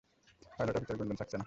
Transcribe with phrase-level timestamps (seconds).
[0.55, 1.39] Pilot officer Gunjan Saxena?